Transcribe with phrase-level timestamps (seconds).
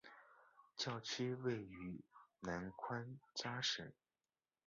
[0.75, 2.01] 教区位于
[2.39, 3.87] 南宽扎省。